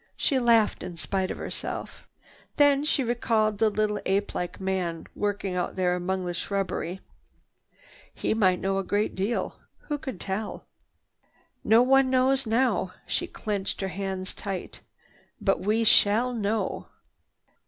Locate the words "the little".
3.59-3.99